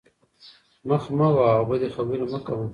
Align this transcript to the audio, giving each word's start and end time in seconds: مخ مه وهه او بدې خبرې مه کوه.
مخ 0.87 1.03
مه 1.17 1.27
وهه 1.35 1.53
او 1.59 1.63
بدې 1.69 1.87
خبرې 1.95 2.25
مه 2.31 2.39
کوه. 2.45 2.65